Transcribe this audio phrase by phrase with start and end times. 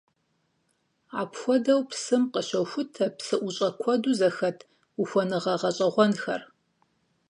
[1.21, 4.57] Апхуэдэу псым къыщохутэ псыӀущӀэ куэду зэхэт
[5.01, 6.41] ухуэныгъэ гъэщӀэгъуэнхэр.